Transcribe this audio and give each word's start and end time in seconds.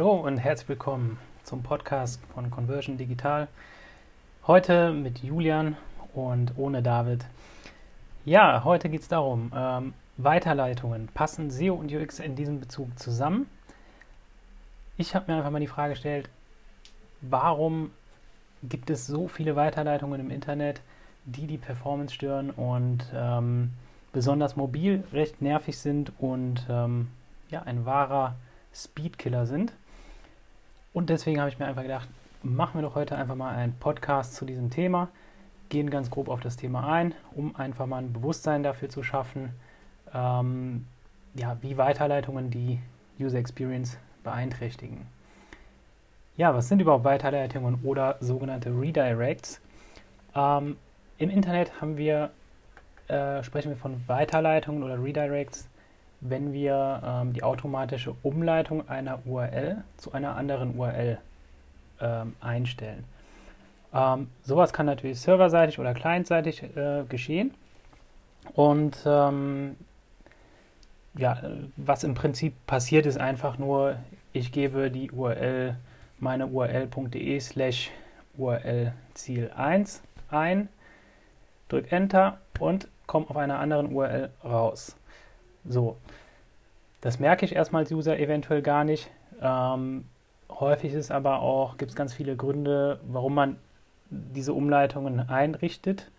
Hallo 0.00 0.14
und 0.14 0.38
herzlich 0.38 0.70
willkommen 0.70 1.18
zum 1.44 1.62
Podcast 1.62 2.22
von 2.32 2.50
Conversion 2.50 2.96
Digital. 2.96 3.48
Heute 4.46 4.92
mit 4.92 5.18
Julian 5.18 5.76
und 6.14 6.56
ohne 6.56 6.82
David. 6.82 7.26
Ja, 8.24 8.64
heute 8.64 8.88
geht 8.88 9.02
es 9.02 9.08
darum, 9.08 9.52
ähm, 9.54 9.92
Weiterleitungen. 10.16 11.08
Passen 11.08 11.50
SEO 11.50 11.74
und 11.74 11.92
UX 11.92 12.18
in 12.18 12.34
diesem 12.34 12.60
Bezug 12.60 12.98
zusammen? 12.98 13.46
Ich 14.96 15.14
habe 15.14 15.30
mir 15.30 15.36
einfach 15.36 15.50
mal 15.50 15.60
die 15.60 15.66
Frage 15.66 15.92
gestellt, 15.92 16.30
warum 17.20 17.90
gibt 18.62 18.88
es 18.88 19.06
so 19.06 19.28
viele 19.28 19.54
Weiterleitungen 19.54 20.18
im 20.18 20.30
Internet, 20.30 20.80
die 21.26 21.46
die 21.46 21.58
Performance 21.58 22.14
stören 22.14 22.48
und 22.48 23.04
ähm, 23.14 23.74
besonders 24.14 24.56
mobil 24.56 25.04
recht 25.12 25.42
nervig 25.42 25.76
sind 25.76 26.10
und 26.18 26.66
ähm, 26.70 27.08
ja, 27.50 27.64
ein 27.64 27.84
wahrer 27.84 28.36
Speedkiller 28.72 29.44
sind. 29.44 29.74
Und 30.92 31.10
deswegen 31.10 31.40
habe 31.40 31.50
ich 31.50 31.58
mir 31.58 31.66
einfach 31.66 31.82
gedacht, 31.82 32.08
machen 32.42 32.80
wir 32.80 32.82
doch 32.82 32.94
heute 32.94 33.16
einfach 33.16 33.36
mal 33.36 33.54
einen 33.54 33.74
Podcast 33.74 34.34
zu 34.34 34.44
diesem 34.44 34.70
Thema, 34.70 35.08
gehen 35.68 35.90
ganz 35.90 36.10
grob 36.10 36.28
auf 36.28 36.40
das 36.40 36.56
Thema 36.56 36.92
ein, 36.92 37.14
um 37.32 37.54
einfach 37.54 37.86
mal 37.86 37.98
ein 37.98 38.12
Bewusstsein 38.12 38.62
dafür 38.62 38.88
zu 38.88 39.02
schaffen, 39.02 39.50
ähm, 40.12 40.86
ja, 41.34 41.56
wie 41.60 41.76
Weiterleitungen 41.76 42.50
die 42.50 42.80
User 43.20 43.38
Experience 43.38 43.98
beeinträchtigen. 44.24 45.06
Ja, 46.36 46.54
was 46.54 46.68
sind 46.68 46.80
überhaupt 46.80 47.04
Weiterleitungen 47.04 47.80
oder 47.84 48.16
sogenannte 48.20 48.70
Redirects? 48.70 49.60
Ähm, 50.34 50.76
Im 51.18 51.30
Internet 51.30 51.80
haben 51.80 51.98
wir, 51.98 52.30
äh, 53.08 53.42
sprechen 53.44 53.68
wir 53.68 53.76
von 53.76 54.02
Weiterleitungen 54.08 54.82
oder 54.82 55.00
Redirects 55.02 55.68
wenn 56.20 56.52
wir 56.52 57.02
ähm, 57.04 57.32
die 57.32 57.42
automatische 57.42 58.14
Umleitung 58.22 58.88
einer 58.88 59.20
URL 59.26 59.82
zu 59.96 60.12
einer 60.12 60.36
anderen 60.36 60.76
URL 60.78 61.18
ähm, 62.00 62.34
einstellen. 62.40 63.04
Ähm, 63.92 64.28
sowas 64.42 64.72
kann 64.72 64.86
natürlich 64.86 65.20
serverseitig 65.20 65.78
oder 65.78 65.94
clientseitig 65.94 66.62
äh, 66.76 67.04
geschehen. 67.08 67.54
Und 68.54 68.98
ähm, 69.06 69.76
ja, 71.14 71.42
was 71.76 72.04
im 72.04 72.14
Prinzip 72.14 72.54
passiert, 72.66 73.06
ist 73.06 73.18
einfach 73.18 73.58
nur, 73.58 73.96
ich 74.32 74.52
gebe 74.52 74.90
die 74.90 75.10
URL, 75.10 75.76
meine 76.18 76.46
url.de 76.46 77.40
slash 77.40 77.90
URL 78.36 78.92
Ziel 79.14 79.50
1 79.56 80.02
ein, 80.30 80.68
drücke 81.68 81.90
Enter 81.94 82.38
und 82.58 82.88
komme 83.06 83.28
auf 83.28 83.36
einer 83.36 83.58
anderen 83.58 83.92
URL 83.92 84.30
raus. 84.44 84.96
So, 85.64 85.96
das 87.00 87.18
merke 87.18 87.44
ich 87.44 87.54
erstmal 87.54 87.82
als 87.82 87.92
User 87.92 88.18
eventuell 88.18 88.62
gar 88.62 88.84
nicht. 88.84 89.10
Ähm, 89.40 90.04
häufig 90.48 90.92
ist 90.92 91.10
aber 91.10 91.40
auch, 91.40 91.76
gibt 91.78 91.90
es 91.90 91.96
ganz 91.96 92.12
viele 92.12 92.36
Gründe, 92.36 93.00
warum 93.08 93.34
man 93.34 93.56
diese 94.10 94.52
Umleitungen 94.52 95.28
einrichtet. 95.28 96.10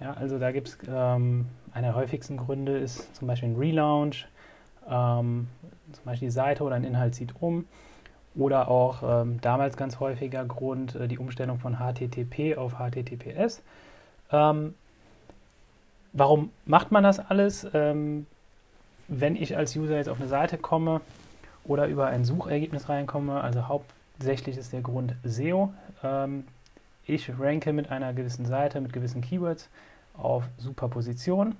Ja, 0.00 0.12
also 0.12 0.38
da 0.38 0.52
gibt 0.52 0.68
es 0.68 0.78
ähm, 0.88 1.46
einer 1.72 1.88
der 1.88 1.96
häufigsten 1.96 2.36
Gründe 2.36 2.78
ist 2.78 3.14
zum 3.16 3.26
Beispiel 3.28 3.50
ein 3.50 3.56
Relaunch, 3.56 4.26
ähm, 4.88 5.48
zum 5.92 6.04
Beispiel 6.04 6.28
die 6.28 6.32
Seite 6.32 6.62
oder 6.62 6.76
ein 6.76 6.84
Inhalt 6.84 7.14
zieht 7.14 7.34
um. 7.40 7.66
Oder 8.34 8.68
auch 8.68 9.02
ähm, 9.02 9.40
damals 9.40 9.76
ganz 9.76 9.98
häufiger 9.98 10.44
Grund 10.44 10.94
äh, 10.94 11.08
die 11.08 11.18
Umstellung 11.18 11.58
von 11.58 11.78
HTTP 11.78 12.56
auf 12.56 12.74
HTTPS. 12.74 13.62
Ähm, 14.30 14.74
warum 16.12 16.50
macht 16.64 16.92
man 16.92 17.02
das 17.02 17.18
alles? 17.18 17.66
Wenn 19.08 19.36
ich 19.36 19.56
als 19.56 19.74
User 19.74 19.96
jetzt 19.96 20.08
auf 20.08 20.20
eine 20.20 20.28
Seite 20.28 20.58
komme 20.58 21.00
oder 21.64 21.86
über 21.86 22.06
ein 22.06 22.24
Suchergebnis 22.24 22.88
reinkomme, 22.88 23.40
also 23.40 23.66
hauptsächlich 23.66 24.56
ist 24.56 24.72
der 24.72 24.82
Grund 24.82 25.14
SEO. 25.24 25.72
Ähm, 26.02 26.44
ich 27.06 27.30
ranke 27.38 27.72
mit 27.72 27.90
einer 27.90 28.12
gewissen 28.12 28.44
Seite, 28.44 28.80
mit 28.80 28.92
gewissen 28.92 29.22
Keywords 29.22 29.70
auf 30.14 30.44
Superposition 30.58 31.56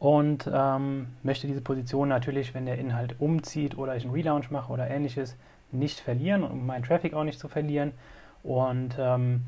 und 0.00 0.50
ähm, 0.52 1.06
möchte 1.22 1.46
diese 1.46 1.60
Position 1.60 2.08
natürlich, 2.08 2.52
wenn 2.52 2.66
der 2.66 2.78
Inhalt 2.78 3.14
umzieht 3.20 3.78
oder 3.78 3.96
ich 3.96 4.04
einen 4.04 4.12
Relaunch 4.12 4.50
mache 4.50 4.72
oder 4.72 4.88
ähnliches, 4.88 5.36
nicht 5.72 6.00
verlieren 6.00 6.42
um 6.42 6.66
meinen 6.66 6.84
Traffic 6.84 7.14
auch 7.14 7.24
nicht 7.24 7.38
zu 7.38 7.48
verlieren 7.48 7.92
und 8.42 8.96
ähm, 8.98 9.42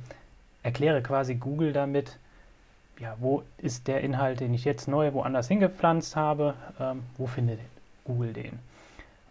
erkläre 0.62 1.02
quasi 1.02 1.34
Google 1.34 1.72
damit, 1.72 2.18
ja, 3.00 3.16
wo 3.20 3.42
ist 3.58 3.86
der 3.86 4.00
Inhalt, 4.00 4.40
den 4.40 4.54
ich 4.54 4.64
jetzt 4.64 4.88
neu 4.88 5.12
woanders 5.12 5.48
hingepflanzt 5.48 6.16
habe, 6.16 6.54
ähm, 6.80 7.04
wo 7.16 7.26
findet 7.26 7.60
Google 8.04 8.32
den? 8.32 8.58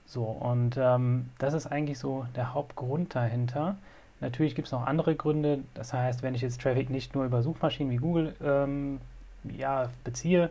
So, 0.05 0.23
und 0.23 0.77
ähm, 0.77 1.29
das 1.37 1.53
ist 1.53 1.67
eigentlich 1.67 1.99
so 1.99 2.25
der 2.35 2.53
Hauptgrund 2.53 3.13
dahinter. 3.13 3.75
Natürlich 4.21 4.55
gibt 4.55 4.67
es 4.67 4.71
noch 4.71 4.85
andere 4.85 5.15
Gründe. 5.15 5.59
Das 5.73 5.93
heißt, 5.93 6.23
wenn 6.23 6.33
ich 6.33 6.41
jetzt 6.41 6.61
Traffic 6.61 6.89
nicht 6.89 7.13
nur 7.13 7.25
über 7.25 7.41
Suchmaschinen 7.41 7.91
wie 7.91 7.97
Google 7.97 8.35
ähm, 8.41 8.99
ja, 9.43 9.89
beziehe, 10.03 10.49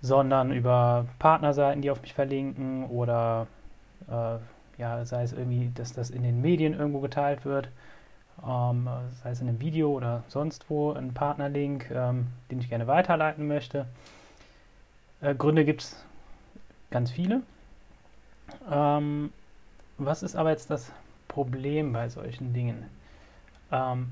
sondern 0.00 0.52
über 0.52 1.06
Partnerseiten, 1.18 1.82
die 1.82 1.90
auf 1.90 2.00
mich 2.00 2.14
verlinken 2.14 2.86
oder 2.86 3.46
äh, 4.08 4.38
ja, 4.80 5.04
sei 5.04 5.24
es 5.24 5.32
irgendwie, 5.32 5.70
dass 5.74 5.92
das 5.92 6.08
in 6.10 6.22
den 6.22 6.40
Medien 6.40 6.72
irgendwo 6.72 7.00
geteilt 7.00 7.44
wird, 7.44 7.68
ähm, 8.46 8.88
sei 9.22 9.30
es 9.30 9.40
in 9.40 9.48
einem 9.48 9.60
Video 9.60 9.90
oder 9.90 10.24
sonst 10.28 10.68
wo, 10.70 10.92
ein 10.92 11.14
Partnerlink, 11.14 11.90
ähm, 11.90 12.28
den 12.50 12.60
ich 12.60 12.68
gerne 12.68 12.86
weiterleiten 12.86 13.46
möchte. 13.46 13.86
Äh, 15.20 15.34
Gründe 15.34 15.64
gibt 15.64 15.82
es 15.82 16.04
ganz 16.90 17.10
viele. 17.10 17.42
Ähm, 18.70 19.32
was 19.98 20.22
ist 20.22 20.36
aber 20.36 20.50
jetzt 20.50 20.70
das 20.70 20.92
Problem 21.26 21.92
bei 21.92 22.08
solchen 22.08 22.52
Dingen? 22.52 22.84
Ähm, 23.72 24.10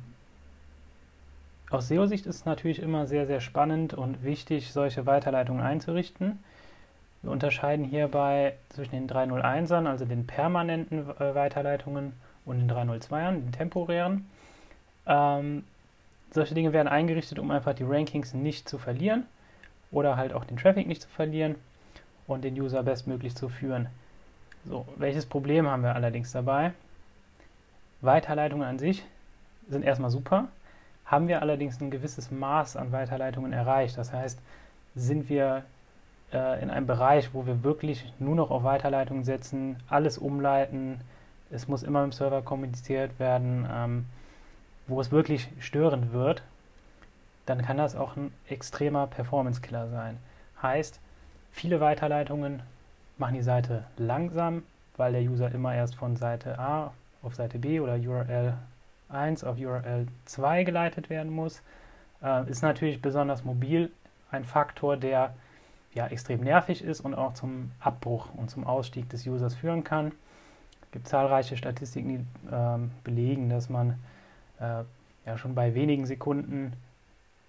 aus 1.70 1.88
SEO-Sicht 1.88 2.26
ist 2.26 2.36
es 2.36 2.44
natürlich 2.44 2.80
immer 2.80 3.06
sehr, 3.06 3.26
sehr 3.26 3.40
spannend 3.40 3.94
und 3.94 4.22
wichtig, 4.22 4.72
solche 4.72 5.06
Weiterleitungen 5.06 5.62
einzurichten. 5.64 6.38
Wir 7.22 7.30
unterscheiden 7.30 7.84
hierbei 7.84 8.54
zwischen 8.68 8.92
den 8.92 9.08
301ern, 9.08 9.88
also 9.88 10.04
den 10.04 10.26
permanenten 10.26 11.10
äh, 11.18 11.34
Weiterleitungen, 11.34 12.12
und 12.46 12.58
den 12.58 12.70
302ern, 12.70 13.32
den 13.32 13.52
temporären. 13.52 14.26
Ähm, 15.06 15.64
solche 16.30 16.54
Dinge 16.54 16.72
werden 16.72 16.88
eingerichtet, 16.88 17.38
um 17.38 17.50
einfach 17.50 17.74
die 17.74 17.84
Rankings 17.84 18.34
nicht 18.34 18.68
zu 18.68 18.78
verlieren 18.78 19.24
oder 19.90 20.16
halt 20.16 20.32
auch 20.32 20.44
den 20.44 20.56
Traffic 20.56 20.86
nicht 20.86 21.02
zu 21.02 21.08
verlieren 21.08 21.56
und 22.26 22.44
den 22.44 22.58
User 22.60 22.82
bestmöglich 22.82 23.34
zu 23.34 23.48
führen. 23.48 23.88
So, 24.64 24.86
welches 24.96 25.26
Problem 25.26 25.68
haben 25.68 25.82
wir 25.82 25.94
allerdings 25.94 26.32
dabei? 26.32 26.72
Weiterleitungen 28.00 28.66
an 28.66 28.78
sich 28.78 29.04
sind 29.68 29.84
erstmal 29.84 30.10
super. 30.10 30.48
Haben 31.04 31.28
wir 31.28 31.40
allerdings 31.40 31.80
ein 31.80 31.90
gewisses 31.90 32.30
Maß 32.30 32.76
an 32.76 32.90
Weiterleitungen 32.90 33.52
erreicht? 33.52 33.96
Das 33.96 34.12
heißt, 34.12 34.40
sind 34.96 35.28
wir 35.28 35.62
äh, 36.32 36.60
in 36.62 36.70
einem 36.70 36.86
Bereich, 36.86 37.32
wo 37.32 37.46
wir 37.46 37.62
wirklich 37.62 38.12
nur 38.18 38.34
noch 38.34 38.50
auf 38.50 38.64
Weiterleitungen 38.64 39.22
setzen, 39.22 39.76
alles 39.88 40.18
umleiten, 40.18 41.00
es 41.50 41.68
muss 41.68 41.82
immer 41.82 42.02
im 42.04 42.12
Server 42.12 42.42
kommuniziert 42.42 43.18
werden, 43.18 43.66
ähm, 43.70 44.06
wo 44.86 45.00
es 45.00 45.10
wirklich 45.10 45.48
störend 45.60 46.12
wird, 46.12 46.42
dann 47.46 47.62
kann 47.62 47.76
das 47.76 47.94
auch 47.94 48.16
ein 48.16 48.32
extremer 48.48 49.06
Performance-Killer 49.06 49.88
sein. 49.88 50.18
Heißt, 50.60 51.00
viele 51.52 51.80
Weiterleitungen 51.80 52.62
machen 53.18 53.34
die 53.34 53.42
Seite 53.42 53.84
langsam, 53.96 54.64
weil 54.96 55.12
der 55.12 55.22
User 55.22 55.52
immer 55.52 55.74
erst 55.74 55.94
von 55.94 56.16
Seite 56.16 56.58
A 56.58 56.92
auf 57.22 57.34
Seite 57.34 57.58
B 57.58 57.80
oder 57.80 57.96
URL 57.96 58.54
1 59.08 59.44
auf 59.44 59.58
URL 59.58 60.06
2 60.24 60.64
geleitet 60.64 61.10
werden 61.10 61.32
muss. 61.32 61.62
Äh, 62.22 62.48
ist 62.50 62.62
natürlich 62.62 63.00
besonders 63.00 63.44
mobil 63.44 63.90
ein 64.30 64.44
Faktor, 64.44 64.96
der 64.96 65.34
ja 65.94 66.08
extrem 66.08 66.40
nervig 66.40 66.82
ist 66.82 67.00
und 67.00 67.14
auch 67.14 67.34
zum 67.34 67.70
Abbruch 67.80 68.28
und 68.34 68.50
zum 68.50 68.66
Ausstieg 68.66 69.08
des 69.08 69.26
Users 69.26 69.54
führen 69.54 69.84
kann 69.84 70.12
gibt 70.92 71.08
zahlreiche 71.08 71.56
Statistiken, 71.56 72.08
die 72.08 72.26
ähm, 72.52 72.90
belegen, 73.04 73.50
dass 73.50 73.68
man 73.68 73.98
äh, 74.60 74.82
ja 75.24 75.38
schon 75.38 75.54
bei 75.54 75.74
wenigen 75.74 76.06
Sekunden 76.06 76.72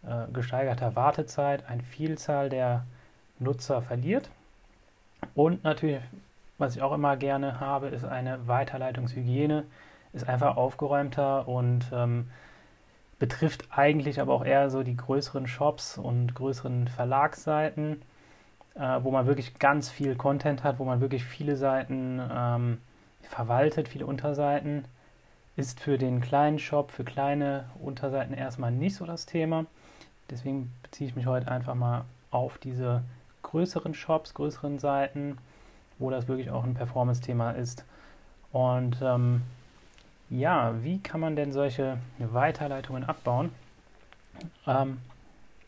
äh, 0.04 0.32
gesteigerter 0.34 0.96
Wartezeit 0.96 1.68
eine 1.70 1.84
Vielzahl 1.84 2.50
der 2.50 2.86
Nutzer 3.40 3.82
verliert. 3.82 4.30
Und 5.36 5.64
natürlich, 5.64 6.02
was 6.58 6.76
ich 6.76 6.82
auch 6.82 6.94
immer 6.94 7.18
gerne 7.18 7.60
habe, 7.60 7.88
ist 7.88 8.06
eine 8.06 8.48
Weiterleitungshygiene, 8.48 9.64
ist 10.14 10.28
einfach 10.28 10.58
aufgeräumter 10.58 11.48
und 11.48 11.86
ähm, 11.94 12.30
betrifft 13.20 13.68
eigentlich 13.72 14.22
aber 14.22 14.34
auch 14.34 14.46
eher 14.46 14.70
so 14.70 14.84
die 14.84 14.96
größeren 14.96 15.48
Shops 15.48 15.98
und 15.98 16.36
größeren 16.36 16.88
Verlagsseiten, 16.88 18.02
äh, 18.76 19.00
wo 19.02 19.12
man 19.12 19.26
wirklich 19.26 19.60
ganz 19.60 19.90
viel 19.90 20.16
Content 20.16 20.64
hat, 20.64 20.80
wo 20.80 20.86
man 20.86 21.02
wirklich 21.02 21.26
viele 21.26 21.56
Seiten 21.56 22.22
ähm, 22.32 22.78
verwaltet, 23.22 23.88
viele 23.88 24.06
Unterseiten. 24.06 24.86
Ist 25.56 25.80
für 25.80 25.98
den 25.98 26.22
kleinen 26.22 26.60
Shop, 26.60 26.92
für 26.92 27.04
kleine 27.04 27.68
Unterseiten 27.82 28.36
erstmal 28.36 28.72
nicht 28.72 28.96
so 28.96 29.06
das 29.06 29.26
Thema. 29.26 29.66
Deswegen 30.30 30.72
beziehe 30.84 31.10
ich 31.10 31.16
mich 31.16 31.26
heute 31.26 31.50
einfach 31.50 31.74
mal 31.74 32.06
auf 32.30 32.60
diese 32.60 33.04
größeren 33.42 33.96
Shops, 33.96 34.34
größeren 34.36 34.78
Seiten, 34.78 35.38
wo 35.98 36.12
das 36.12 36.28
wirklich 36.28 36.52
auch 36.52 36.64
ein 36.64 36.76
Performance-Thema 36.76 37.52
ist. 37.52 37.86
Und 38.52 39.02
ähm, 39.02 39.42
ja, 40.30 40.76
wie 40.84 41.00
kann 41.00 41.22
man 41.22 41.36
denn 41.36 41.52
solche 41.52 41.98
Weiterleitungen 42.20 43.04
abbauen? 43.04 43.52
Ähm, 44.66 45.00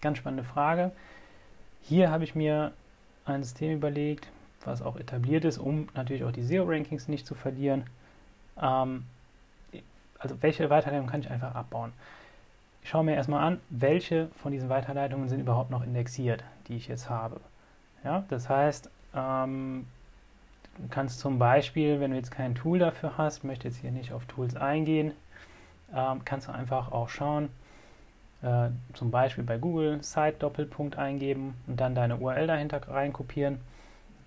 ganz 0.02 0.18
spannende 0.18 0.44
Frage. 0.44 0.92
Hier 1.82 2.12
habe 2.12 2.24
ich 2.24 2.36
mir 2.36 2.74
ein 3.26 3.44
System 3.44 3.72
überlegt, 3.72 4.28
was 4.66 4.82
auch 4.82 4.98
etabliert 4.98 5.46
ist, 5.46 5.58
um 5.58 5.88
natürlich 5.96 6.24
auch 6.24 6.32
die 6.32 6.44
SEO-Rankings 6.44 7.08
nicht 7.08 7.26
zu 7.26 7.36
verlieren. 7.36 7.86
Ähm, 8.62 9.06
also 10.18 10.36
welche 10.42 10.70
Weiterleitungen 10.70 11.10
kann 11.10 11.22
ich 11.22 11.32
einfach 11.32 11.56
abbauen? 11.56 11.94
Ich 12.84 12.90
schaue 12.90 13.04
mir 13.04 13.16
erstmal 13.16 13.44
an, 13.44 13.60
welche 13.70 14.28
von 14.42 14.52
diesen 14.52 14.70
Weiterleitungen 14.70 15.30
sind 15.30 15.40
überhaupt 15.40 15.70
noch 15.70 15.84
indexiert, 15.84 16.44
die 16.68 16.76
ich 16.76 16.88
jetzt 16.88 17.10
habe. 17.10 17.40
Ja, 18.04 18.24
das 18.30 18.50
heißt, 18.50 18.90
ähm, 19.16 19.88
du 20.78 20.88
kannst 20.90 21.20
zum 21.20 21.40
Beispiel, 21.40 22.00
wenn 22.00 22.12
du 22.12 22.18
jetzt 22.18 22.32
kein 22.32 22.56
Tool 22.56 22.80
dafür 22.80 23.18
hast, 23.18 23.44
möchte 23.44 23.68
jetzt 23.68 23.78
hier 23.78 23.92
nicht 23.92 24.14
auf 24.14 24.26
Tools 24.26 24.56
eingehen, 24.56 25.14
ähm, 25.94 26.22
kannst 26.24 26.48
du 26.48 26.52
einfach 26.52 26.92
auch 26.92 27.10
schauen, 27.10 27.50
äh, 28.42 28.70
zum 28.94 29.12
Beispiel 29.12 29.44
bei 29.44 29.58
Google 29.58 30.02
Site 30.02 30.38
Doppelpunkt 30.40 30.98
eingeben 30.98 31.56
und 31.68 31.80
dann 31.80 31.96
deine 31.96 32.18
URL 32.18 32.48
dahinter 32.48 32.82
reinkopieren, 32.88 33.60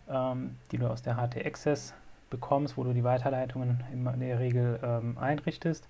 ähm, 0.08 0.56
die 0.70 0.78
du 0.78 0.88
aus 0.88 1.02
der 1.02 1.16
HT 1.16 1.44
Access 1.44 1.94
bekommst, 2.30 2.76
wo 2.76 2.84
du 2.84 2.92
die 2.92 3.04
Weiterleitungen 3.04 3.82
in 3.92 4.20
der 4.20 4.38
Regel 4.38 4.80
ähm, 4.82 5.18
einrichtest. 5.18 5.86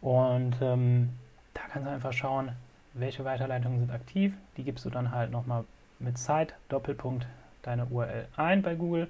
Und 0.00 0.56
ähm, 0.60 1.10
da 1.52 1.60
kannst 1.70 1.86
du 1.86 1.92
einfach 1.92 2.12
schauen, 2.12 2.52
welche 2.94 3.24
Weiterleitungen 3.24 3.80
sind 3.80 3.90
aktiv. 3.90 4.34
Die 4.56 4.64
gibst 4.64 4.84
du 4.84 4.90
dann 4.90 5.10
halt 5.12 5.30
nochmal 5.30 5.64
mit 5.98 6.18
Site 6.18 6.54
Doppelpunkt 6.68 7.26
deine 7.62 7.86
URL 7.86 8.26
ein 8.36 8.62
bei 8.62 8.74
Google. 8.74 9.08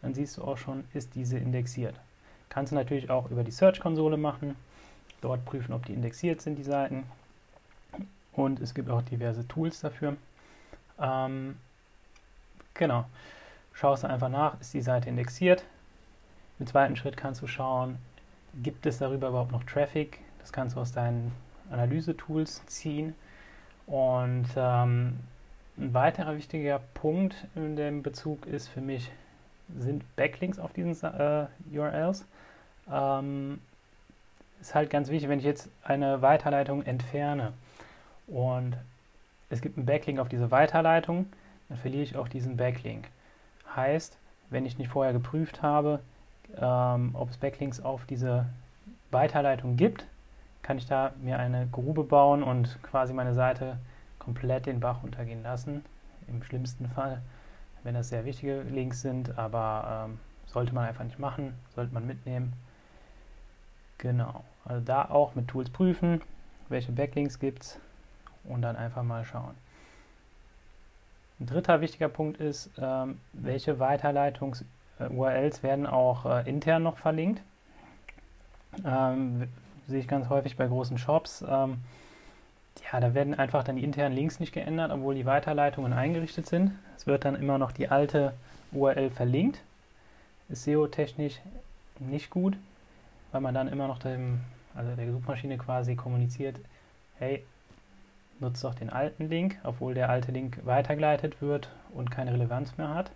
Dann 0.00 0.14
siehst 0.14 0.36
du 0.36 0.42
auch 0.42 0.58
schon, 0.58 0.84
ist 0.94 1.14
diese 1.14 1.38
indexiert. 1.38 1.94
Kannst 2.48 2.72
du 2.72 2.76
natürlich 2.76 3.10
auch 3.10 3.30
über 3.30 3.44
die 3.44 3.50
Search-Konsole 3.50 4.16
machen, 4.16 4.56
dort 5.20 5.44
prüfen, 5.44 5.72
ob 5.72 5.86
die 5.86 5.94
indexiert 5.94 6.40
sind, 6.42 6.56
die 6.56 6.64
Seiten. 6.64 7.04
Und 8.32 8.60
es 8.60 8.74
gibt 8.74 8.90
auch 8.90 9.02
diverse 9.02 9.46
Tools 9.46 9.80
dafür. 9.80 10.16
Ähm, 11.00 11.56
genau. 12.74 13.06
Schaust 13.72 14.02
du 14.02 14.08
einfach 14.08 14.28
nach, 14.28 14.60
ist 14.60 14.74
die 14.74 14.82
Seite 14.82 15.08
indexiert. 15.08 15.64
Im 16.58 16.66
zweiten 16.66 16.96
Schritt 16.96 17.16
kannst 17.16 17.42
du 17.42 17.46
schauen, 17.46 17.98
gibt 18.62 18.86
es 18.86 18.98
darüber 18.98 19.28
überhaupt 19.28 19.52
noch 19.52 19.64
Traffic? 19.64 20.20
Das 20.40 20.52
kannst 20.52 20.76
du 20.76 20.80
aus 20.80 20.92
deinen 20.92 21.32
Analyse-Tools 21.70 22.64
ziehen. 22.66 23.14
Und 23.86 24.46
ähm, 24.56 25.18
ein 25.78 25.94
weiterer 25.94 26.36
wichtiger 26.36 26.80
Punkt 26.94 27.46
in 27.54 27.76
dem 27.76 28.02
Bezug 28.02 28.46
ist 28.46 28.68
für 28.68 28.80
mich, 28.80 29.10
sind 29.78 30.04
Backlinks 30.16 30.58
auf 30.58 30.72
diesen 30.72 30.92
äh, 31.02 31.46
URLs. 31.72 32.26
Ähm, 32.90 33.60
ist 34.60 34.74
halt 34.74 34.90
ganz 34.90 35.08
wichtig, 35.08 35.28
wenn 35.28 35.38
ich 35.38 35.44
jetzt 35.44 35.68
eine 35.82 36.22
Weiterleitung 36.22 36.82
entferne 36.82 37.52
und 38.28 38.76
es 39.50 39.60
gibt 39.60 39.76
einen 39.76 39.86
Backlink 39.86 40.20
auf 40.20 40.28
diese 40.28 40.50
Weiterleitung, 40.50 41.26
dann 41.68 41.78
verliere 41.78 42.02
ich 42.02 42.16
auch 42.16 42.28
diesen 42.28 42.56
Backlink. 42.56 43.08
Heißt, 43.74 44.18
wenn 44.50 44.66
ich 44.66 44.78
nicht 44.78 44.90
vorher 44.90 45.12
geprüft 45.12 45.62
habe, 45.62 46.00
ähm, 46.56 47.10
ob 47.14 47.30
es 47.30 47.36
Backlinks 47.38 47.80
auf 47.80 48.04
diese 48.04 48.46
Weiterleitung 49.10 49.76
gibt, 49.76 50.06
kann 50.62 50.78
ich 50.78 50.86
da 50.86 51.12
mir 51.20 51.38
eine 51.38 51.66
Grube 51.66 52.04
bauen 52.04 52.42
und 52.42 52.78
quasi 52.82 53.12
meine 53.12 53.34
Seite 53.34 53.78
komplett 54.18 54.66
den 54.66 54.80
Bach 54.80 55.02
untergehen 55.02 55.42
lassen. 55.42 55.84
Im 56.28 56.42
schlimmsten 56.42 56.88
Fall, 56.88 57.20
wenn 57.82 57.94
das 57.94 58.10
sehr 58.10 58.24
wichtige 58.24 58.62
Links 58.62 59.00
sind, 59.00 59.36
aber 59.38 60.06
ähm, 60.06 60.18
sollte 60.46 60.74
man 60.74 60.86
einfach 60.86 61.04
nicht 61.04 61.18
machen, 61.18 61.54
sollte 61.74 61.92
man 61.92 62.06
mitnehmen. 62.06 62.52
Genau, 63.98 64.44
also 64.64 64.84
da 64.84 65.04
auch 65.10 65.34
mit 65.34 65.48
Tools 65.48 65.70
prüfen, 65.70 66.20
welche 66.68 66.92
Backlinks 66.92 67.38
gibt 67.38 67.62
es 67.62 67.80
und 68.44 68.62
dann 68.62 68.76
einfach 68.76 69.02
mal 69.02 69.24
schauen. 69.24 69.54
Ein 71.42 71.46
dritter 71.46 71.80
wichtiger 71.80 72.08
Punkt 72.08 72.38
ist, 72.38 72.70
ähm, 72.80 73.18
welche 73.32 73.80
Weiterleitungs-URLs 73.80 75.64
werden 75.64 75.88
auch 75.88 76.24
äh, 76.24 76.48
intern 76.48 76.84
noch 76.84 76.98
verlinkt. 76.98 77.42
Ähm, 78.84 79.48
sehe 79.88 79.98
ich 79.98 80.06
ganz 80.06 80.28
häufig 80.28 80.56
bei 80.56 80.68
großen 80.68 80.98
Shops. 80.98 81.42
Ähm, 81.42 81.78
ja, 82.92 83.00
da 83.00 83.14
werden 83.14 83.34
einfach 83.34 83.64
dann 83.64 83.74
die 83.74 83.82
internen 83.82 84.14
Links 84.14 84.38
nicht 84.38 84.52
geändert, 84.52 84.92
obwohl 84.92 85.16
die 85.16 85.26
Weiterleitungen 85.26 85.92
eingerichtet 85.92 86.46
sind. 86.46 86.78
Es 86.96 87.08
wird 87.08 87.24
dann 87.24 87.34
immer 87.34 87.58
noch 87.58 87.72
die 87.72 87.88
alte 87.88 88.34
URL 88.70 89.10
verlinkt. 89.10 89.58
Ist 90.48 90.62
SEO-technisch 90.62 91.40
nicht 91.98 92.30
gut, 92.30 92.56
weil 93.32 93.40
man 93.40 93.52
dann 93.52 93.66
immer 93.66 93.88
noch 93.88 93.98
dem, 93.98 94.38
also 94.76 94.94
der 94.94 95.10
Suchmaschine 95.10 95.58
quasi 95.58 95.96
kommuniziert, 95.96 96.60
hey, 97.18 97.44
nutzt 98.42 98.62
doch 98.62 98.74
den 98.74 98.90
alten 98.90 99.28
Link, 99.28 99.58
obwohl 99.64 99.94
der 99.94 100.10
alte 100.10 100.32
Link 100.32 100.58
weitergeleitet 100.64 101.40
wird 101.40 101.70
und 101.94 102.10
keine 102.10 102.32
Relevanz 102.32 102.76
mehr 102.76 102.94
hat. 102.94 103.10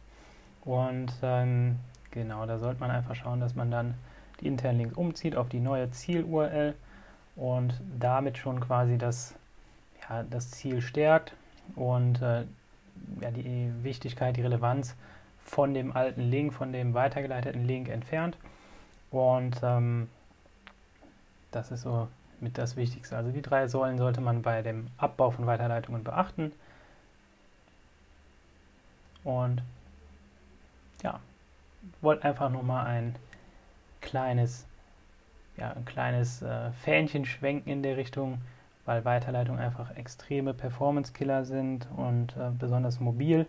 Und 0.65 1.13
ähm, 1.23 1.77
genau, 2.11 2.47
da 2.47 2.59
sollte 2.59 2.81
man 2.81 2.91
einfach 2.91 3.15
schauen, 3.15 3.41
dass 3.41 3.55
man 3.55 3.71
dann 3.71 3.95
die 4.41 4.47
internen 4.47 4.79
Links 4.79 4.97
umzieht 4.97 5.37
auf 5.37 5.49
die 5.49 5.61
neue 5.61 5.91
Ziel-URL 5.91 6.75
und 7.37 7.81
damit 7.99 8.39
schon 8.39 8.61
quasi 8.61 8.99
das, 8.99 9.35
ja, 10.09 10.23
das 10.23 10.51
Ziel 10.51 10.81
stärkt 10.81 11.35
und 11.75 12.23
äh, 12.23 12.45
ja, 13.21 13.31
die 13.31 13.71
Wichtigkeit, 13.83 14.37
die 14.37 14.43
Relevanz 14.43 14.95
von 15.45 15.75
dem 15.75 15.95
alten 15.95 16.23
Link, 16.23 16.55
von 16.55 16.73
dem 16.73 16.95
weitergeleiteten 16.95 17.65
Link 17.65 17.89
entfernt. 17.89 18.37
Und 19.11 19.61
ähm, 19.63 20.09
das 21.53 21.71
ist 21.71 21.83
so 21.83 22.09
mit 22.41 22.59
das 22.59 22.77
Wichtigste. 22.77 23.17
Also 23.17 23.31
die 23.31 23.43
drei 23.43 23.69
Säulen 23.69 23.99
sollte 23.99 24.21
man 24.21 24.43
bei 24.43 24.63
dem 24.63 24.89
Abbau 24.99 25.31
von 25.31 25.47
Weiterleitungen 25.47 26.05
beachten. 26.05 26.53
Und 29.25 29.63
ja, 31.03 31.21
wollte 32.01 32.25
einfach 32.25 32.51
nur 32.51 32.63
mal 32.63 32.85
ein 32.85 33.17
kleines, 34.01 34.67
ja, 35.57 35.73
ein 35.73 35.85
kleines 35.85 36.43
äh, 36.43 36.71
Fähnchen 36.73 37.25
schwenken 37.25 37.71
in 37.71 37.83
der 37.83 37.97
Richtung, 37.97 38.39
weil 38.85 39.05
Weiterleitungen 39.05 39.61
einfach 39.61 39.97
extreme 39.97 40.55
Performance-Killer 40.55 41.45
sind 41.45 41.89
und 41.97 42.37
äh, 42.37 42.51
besonders 42.57 43.01
mobil 43.01 43.47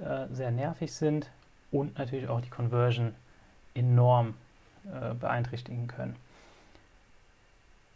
äh, 0.00 0.26
sehr 0.32 0.50
nervig 0.50 0.92
sind 0.92 1.30
und 1.70 1.98
natürlich 1.98 2.28
auch 2.28 2.40
die 2.40 2.48
Conversion 2.48 3.14
enorm 3.74 4.34
äh, 4.86 5.14
beeinträchtigen 5.14 5.86
können. 5.86 6.16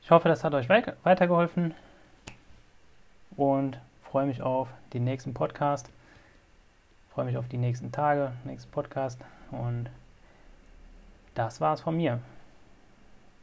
Ich 0.07 0.13
hoffe, 0.13 0.29
das 0.29 0.45
hat 0.45 0.55
euch 0.55 0.69
weitergeholfen 0.69 1.75
und 3.37 3.81
freue 4.05 4.27
mich 4.27 4.41
auf 4.41 4.69
den 4.93 5.03
nächsten 5.03 5.35
Podcast. 5.35 5.91
Freue 7.13 7.25
mich 7.25 7.37
auf 7.37 7.49
die 7.49 7.57
nächsten 7.57 7.91
Tage, 7.91 8.31
nächsten 8.45 8.71
Podcast 8.71 9.21
und 9.51 9.91
das 11.35 11.61
war's 11.61 11.81
von 11.81 11.97
mir. 11.97 12.21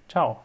Ciao. 0.08 0.40